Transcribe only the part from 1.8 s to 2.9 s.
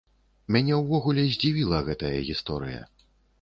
гэтая гісторыя.